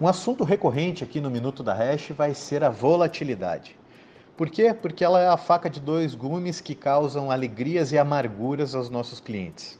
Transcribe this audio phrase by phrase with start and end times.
[0.00, 3.76] Um assunto recorrente aqui no Minuto da Hash vai ser a volatilidade.
[4.36, 4.74] Por quê?
[4.74, 9.20] Porque ela é a faca de dois gumes que causam alegrias e amarguras aos nossos
[9.20, 9.78] clientes.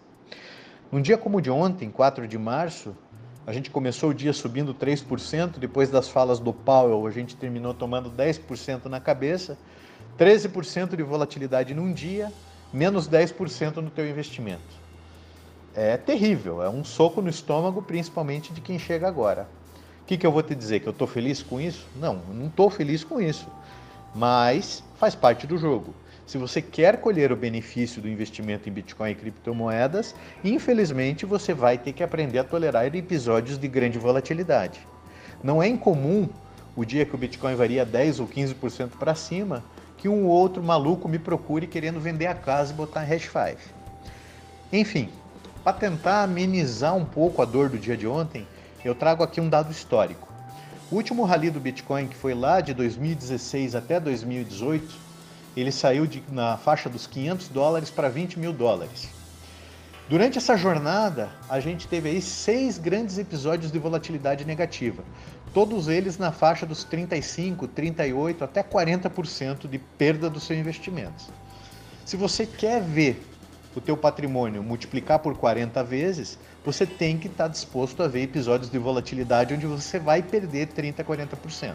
[0.93, 2.95] Num dia como o de ontem, 4 de março,
[3.45, 7.75] a gente começou o dia subindo 3%, depois das falas do Powell, a gente terminou
[7.75, 9.59] tomando 10% na cabeça,
[10.17, 12.33] 13% de volatilidade num dia,
[12.73, 14.85] menos 10% no teu investimento.
[15.75, 19.49] É terrível, é um soco no estômago, principalmente de quem chega agora.
[20.05, 20.81] O que, que eu vou te dizer?
[20.81, 21.87] Que eu estou feliz com isso?
[21.97, 23.49] Não, eu não estou feliz com isso.
[24.15, 25.95] Mas faz parte do jogo.
[26.27, 30.15] Se você quer colher o benefício do investimento em Bitcoin e criptomoedas,
[30.45, 34.87] infelizmente você vai ter que aprender a tolerar episódios de grande volatilidade.
[35.43, 36.29] Não é incomum
[36.77, 39.65] o dia que o Bitcoin varia 10 ou 15% para cima,
[39.97, 43.59] que um outro maluco me procure querendo vender a casa e botar hash 5.
[44.71, 45.09] Enfim,
[45.63, 48.47] para tentar amenizar um pouco a dor do dia de ontem,
[48.85, 50.29] eu trago aqui um dado histórico.
[50.91, 54.95] O último rally do Bitcoin, que foi lá de 2016 até 2018,
[55.57, 59.09] ele saiu de, na faixa dos 500 dólares para 20 mil dólares.
[60.09, 65.03] Durante essa jornada, a gente teve aí seis grandes episódios de volatilidade negativa,
[65.55, 71.31] todos eles na faixa dos 35, 38 até 40% de perda dos seus investimentos.
[72.05, 73.25] Se você quer ver
[73.77, 78.71] o teu patrimônio multiplicar por 40 vezes, você tem que estar disposto a ver episódios
[78.71, 81.75] de volatilidade onde você vai perder 30, 40%.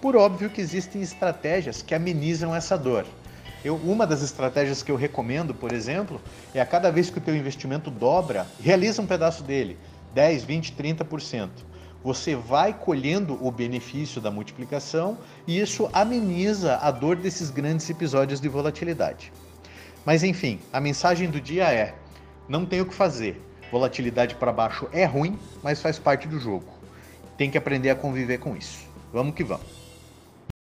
[0.00, 3.06] Por óbvio que existem estratégias que amenizam essa dor.
[3.64, 6.20] Eu, uma das estratégias que eu recomendo, por exemplo,
[6.52, 9.78] é a cada vez que o teu investimento dobra, realiza um pedaço dele,
[10.12, 11.48] 10, 20, 30%.
[12.02, 18.38] Você vai colhendo o benefício da multiplicação e isso ameniza a dor desses grandes episódios
[18.38, 19.32] de volatilidade.
[20.04, 21.94] Mas enfim, a mensagem do dia é:
[22.48, 23.40] não tem o que fazer.
[23.70, 26.66] Volatilidade para baixo é ruim, mas faz parte do jogo.
[27.36, 28.86] Tem que aprender a conviver com isso.
[29.12, 29.83] Vamos que vamos.